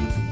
[0.00, 0.29] Bye.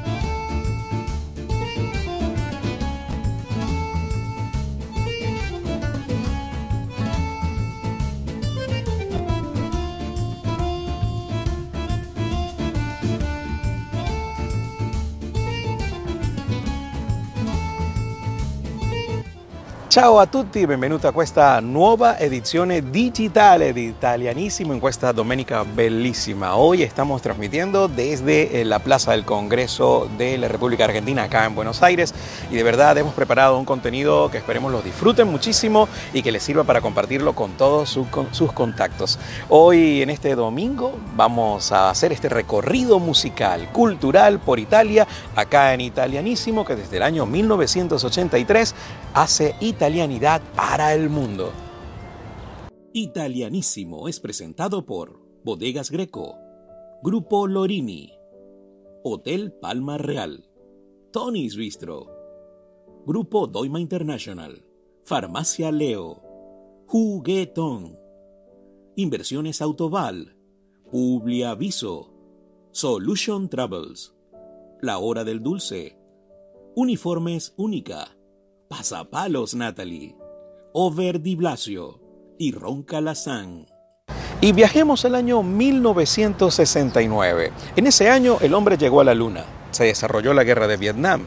[19.88, 26.56] Ciao a tutti, benvenuti a questa nuova edizione digitale di Italianissimo en questa domenica bellísima.
[26.56, 31.54] Hoy estamos transmitiendo desde eh, la Plaza del Congreso de la República Argentina acá en
[31.54, 32.12] Buenos Aires
[32.50, 36.42] y de verdad hemos preparado un contenido que esperemos lo disfruten muchísimo y que les
[36.42, 39.18] sirva para compartirlo con todos sus, sus contactos.
[39.48, 45.80] Hoy en este domingo vamos a hacer este recorrido musical, cultural por Italia, acá en
[45.80, 48.74] Italianísimo que desde el año 1983
[49.14, 51.52] hace italianidad para el mundo.
[52.92, 56.34] Italianísimo es presentado por Bodegas Greco,
[57.00, 58.12] Grupo Lorini,
[59.04, 60.50] Hotel Palma Real,
[61.12, 62.08] Tony's Bistro,
[63.06, 64.64] Grupo Doima International,
[65.04, 66.24] Farmacia Leo,
[66.88, 67.96] Juguetón,
[68.96, 70.34] Inversiones Autoval,
[70.90, 72.12] Publiaviso,
[72.72, 74.12] Solution Travels,
[74.82, 75.96] La Hora del Dulce,
[76.74, 78.17] Uniformes Única,
[78.68, 80.14] Pasapalos Natalie,
[80.74, 82.00] Over Di Blasio
[82.38, 83.64] y Ronca Lazán.
[84.42, 87.50] Y viajemos al año 1969.
[87.76, 91.24] En ese año el hombre llegó a la luna, se desarrolló la guerra de Vietnam.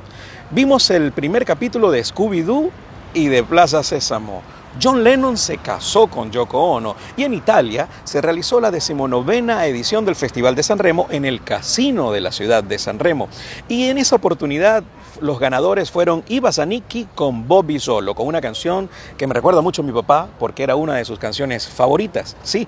[0.51, 2.69] Vimos el primer capítulo de Scooby-Doo
[3.15, 4.43] y de Plaza Sésamo.
[4.81, 10.05] John Lennon se casó con Yoko Ono y en Italia se realizó la decimonovena edición
[10.05, 13.27] del Festival de San Remo en el casino de la ciudad de San Remo.
[13.67, 14.83] Y en esa oportunidad
[15.19, 19.81] los ganadores fueron Iva Zanicki con Bobby Solo, con una canción que me recuerda mucho
[19.81, 22.37] a mi papá porque era una de sus canciones favoritas.
[22.43, 22.67] Sí,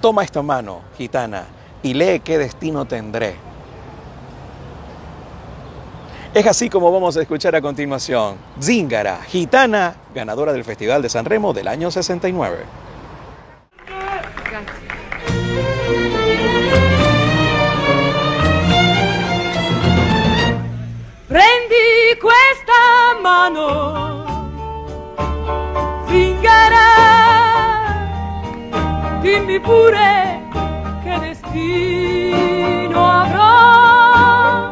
[0.00, 1.44] toma esta mano, gitana,
[1.82, 3.36] y lee qué destino tendré.
[6.34, 11.24] Es así como vamos a escuchar a continuación Zingara, gitana, ganadora del Festival de San
[11.24, 12.64] Remo del año 69.
[21.28, 24.24] Prendi questa mano,
[26.06, 26.90] Zingara,
[29.20, 30.42] dimmi pure
[31.02, 34.70] che destino avrò.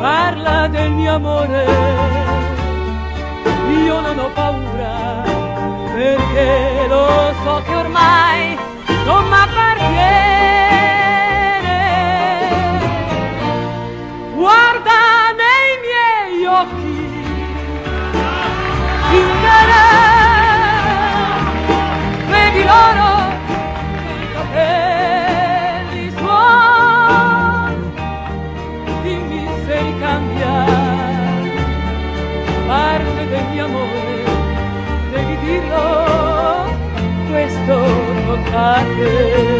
[0.00, 1.64] Parla del mio amore,
[3.84, 5.22] io non ho paura,
[5.94, 8.58] perché lo so che ormai
[9.04, 10.33] non mi appartiene.
[38.64, 39.53] saber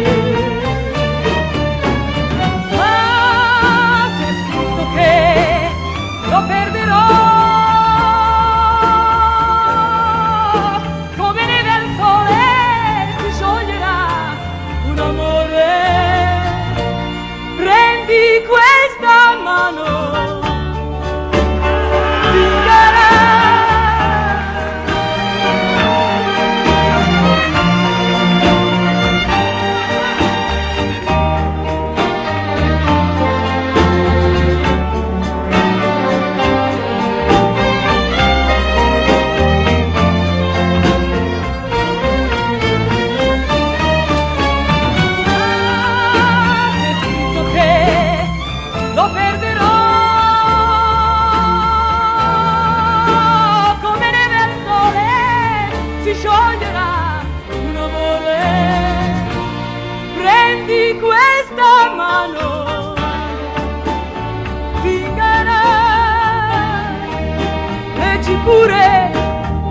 [68.45, 69.11] pure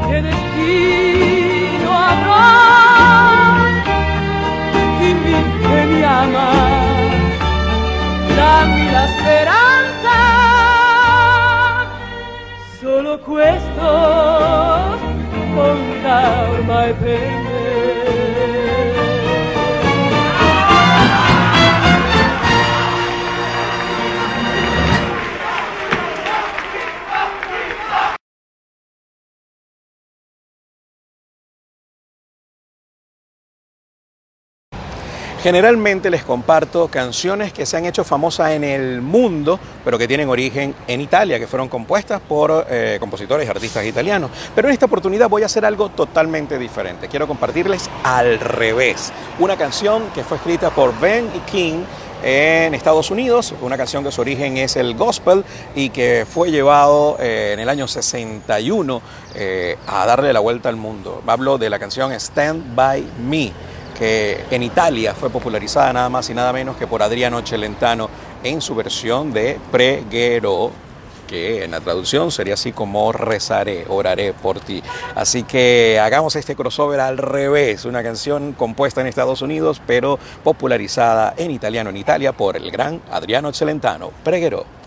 [0.08, 2.42] che destino avrò.
[4.98, 6.50] Dimmi che mi ama,
[8.34, 10.18] dammi la speranza,
[12.80, 13.88] solo questo
[15.54, 17.93] conta ormai per me.
[35.44, 40.30] Generalmente les comparto canciones que se han hecho famosas en el mundo, pero que tienen
[40.30, 44.30] origen en Italia, que fueron compuestas por eh, compositores y artistas italianos.
[44.54, 47.08] Pero en esta oportunidad voy a hacer algo totalmente diferente.
[47.08, 49.12] Quiero compartirles al revés.
[49.38, 51.84] Una canción que fue escrita por Ben y King
[52.22, 55.44] en Estados Unidos, una canción que su origen es el gospel
[55.74, 59.02] y que fue llevado eh, en el año 61
[59.34, 61.22] eh, a darle la vuelta al mundo.
[61.26, 63.52] Hablo de la canción Stand By Me
[63.98, 68.10] que en Italia fue popularizada nada más y nada menos que por Adriano Celentano
[68.42, 70.70] en su versión de Preguero,
[71.26, 74.82] que en la traducción sería así como rezaré, oraré por ti.
[75.14, 81.34] Así que hagamos este crossover al revés, una canción compuesta en Estados Unidos, pero popularizada
[81.36, 84.83] en italiano en Italia por el gran Adriano Celentano, Preguero.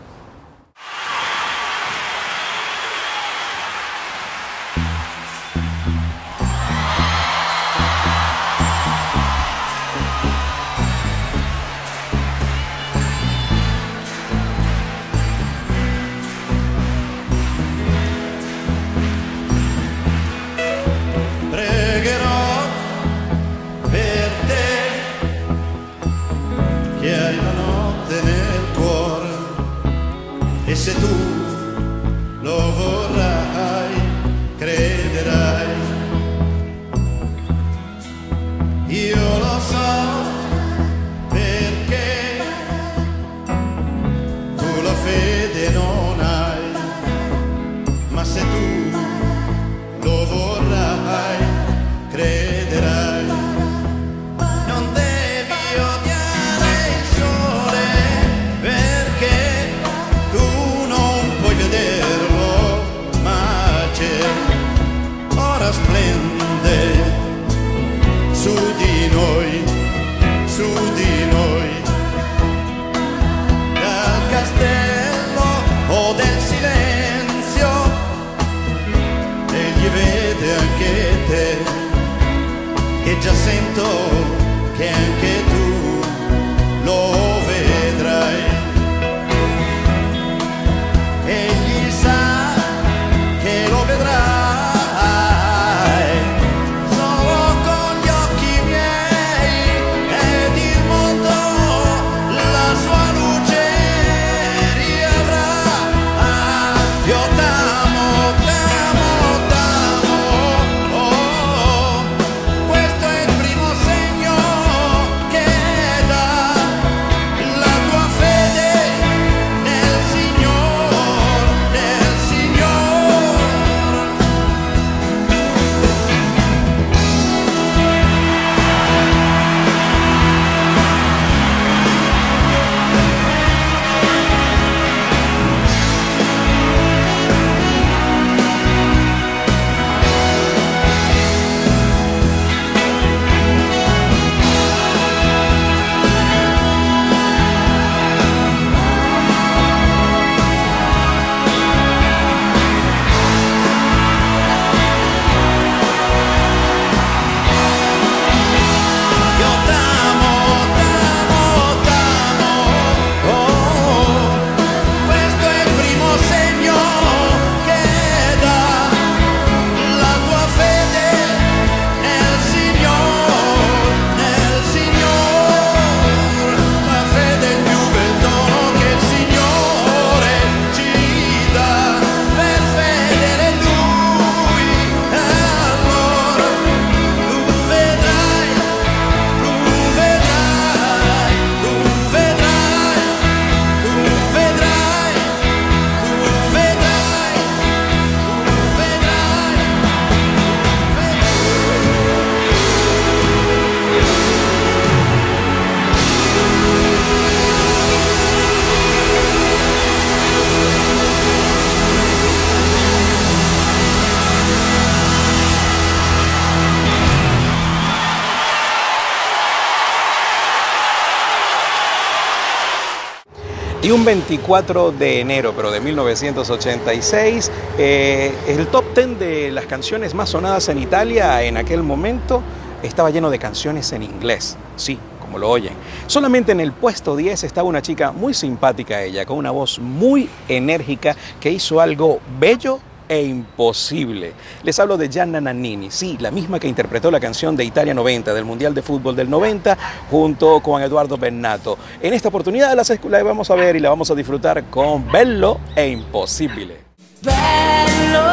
[223.83, 230.15] Y un 24 de enero, pero de 1986, eh, el top 10 de las canciones
[230.15, 232.41] más sonadas en Italia en aquel momento
[232.81, 234.57] estaba lleno de canciones en inglés.
[234.75, 235.73] Sí, como lo oyen.
[236.07, 240.27] Solamente en el puesto 10 estaba una chica muy simpática ella, con una voz muy
[240.47, 244.33] enérgica, que hizo algo bello e imposible.
[244.63, 248.33] Les hablo de Gianna Nannini, sí, la misma que interpretó la canción de Italia 90
[248.33, 249.77] del Mundial de Fútbol del 90
[250.09, 251.77] junto con Eduardo Bennato.
[252.01, 255.89] En esta oportunidad la, vamos a ver y la vamos a disfrutar con Bello e
[255.89, 256.87] Imposible.
[257.21, 258.23] Bello,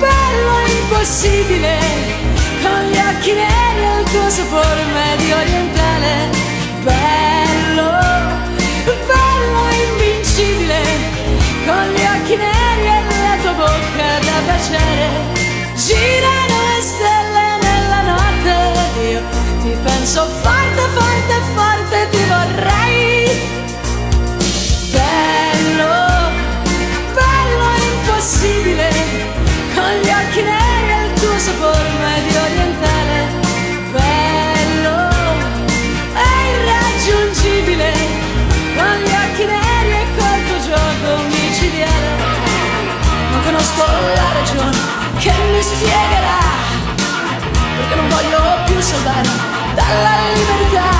[0.00, 1.78] bello e impossibile,
[2.62, 5.36] con e medio
[14.62, 15.08] baciare.
[15.74, 18.54] Girano le stelle nella notte,
[19.10, 19.20] io
[19.62, 20.61] ti penso forte,
[45.82, 46.38] spiegherà,
[47.76, 49.40] perché non voglio più salvarmi
[49.74, 50.90] dalla libertà.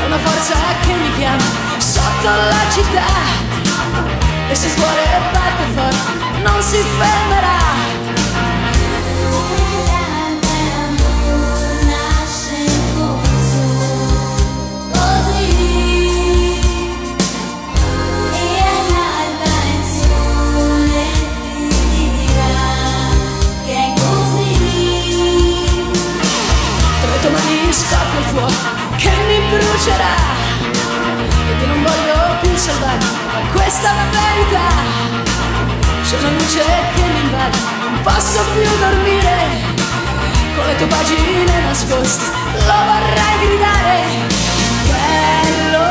[0.00, 1.44] È una forza che mi chiama
[1.78, 3.06] sotto la città
[4.48, 7.65] e se il cuore batte forte non si fermerà.
[29.86, 30.14] Mi brucerà
[31.48, 34.68] e che non voglio più salvarmi ma questa è la verità.
[36.02, 36.64] C'è una luce
[36.94, 39.34] che mi invade non posso più dormire.
[40.56, 42.24] Con le tue pagine nascoste
[42.66, 43.98] lo vorrei gridare.
[44.90, 45.84] Bello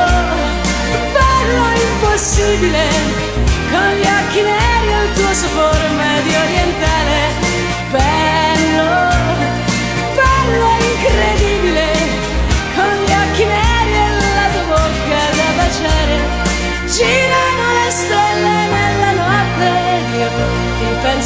[1.14, 2.84] bello impossibile.
[3.72, 7.18] Con gli occhi neri il tuo sapore medio orientale.
[7.92, 9.15] Bello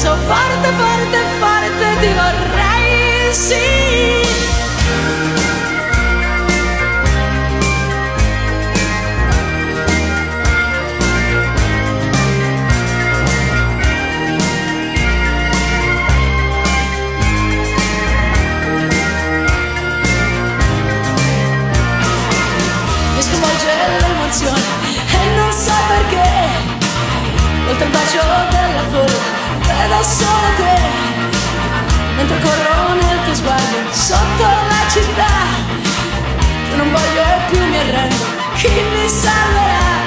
[0.09, 3.67] penso forte forte forte ti vorrei sì.
[24.01, 24.59] L'emozione
[25.11, 26.29] e non so perché.
[27.67, 28.58] Oltre il bacio
[29.79, 30.77] vedo solo te
[32.15, 35.33] mentre corro nel tuo sguardo sotto la città.
[36.75, 38.25] Non voglio più mi arrendo.
[38.55, 39.98] Chi mi salverà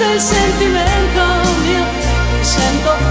[0.00, 1.20] notte il sentimento
[1.62, 1.84] mio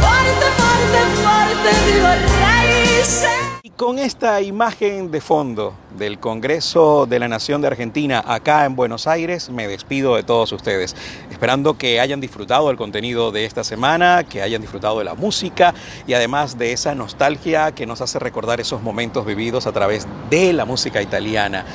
[0.02, 7.20] forte, forte, forte ti vorrei sempre Y con esta imagen de fondo del Congreso de
[7.20, 10.96] la Nación de Argentina acá en Buenos Aires, me despido de todos ustedes,
[11.30, 15.74] esperando que hayan disfrutado del contenido de esta semana, que hayan disfrutado de la música
[16.08, 20.54] y además de esa nostalgia que nos hace recordar esos momentos vividos a través de
[20.54, 21.66] la música italiana.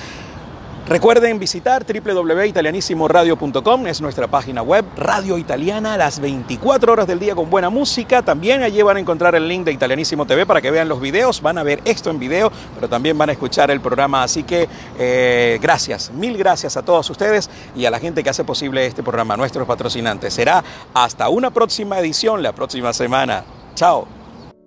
[0.86, 7.48] Recuerden visitar www.italianissimoradio.com, es nuestra página web, Radio Italiana, las 24 horas del día con
[7.48, 8.20] buena música.
[8.20, 11.40] También allí van a encontrar el link de Italianísimo TV para que vean los videos,
[11.40, 14.24] van a ver esto en video, pero también van a escuchar el programa.
[14.24, 18.44] Así que eh, gracias, mil gracias a todos ustedes y a la gente que hace
[18.44, 20.34] posible este programa, nuestros patrocinantes.
[20.34, 20.62] Será
[20.92, 23.42] hasta una próxima edición la próxima semana.
[23.74, 24.06] Chao.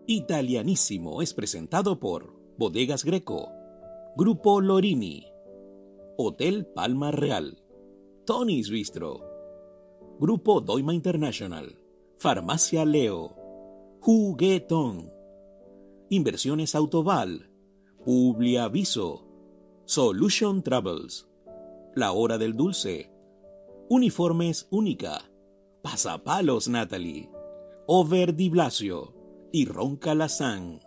[0.07, 3.51] Italianísimo es presentado por Bodegas Greco,
[4.15, 5.36] Grupo Lorini.
[6.19, 7.61] Hotel Palma Real,
[8.25, 9.21] Tony's Bistro,
[10.19, 11.77] Grupo Doima International,
[12.17, 13.35] Farmacia Leo,
[13.99, 15.11] Juguetón,
[16.09, 17.51] Inversiones Autoval,
[18.03, 19.27] Publiaviso,
[19.85, 21.29] Solution Travels,
[21.93, 23.11] La Hora del Dulce,
[23.87, 25.29] Uniformes Única,
[25.83, 27.29] Pasapalos Natalie,
[27.85, 29.13] Over Di Blasio
[29.51, 30.86] y Ronca Lazán.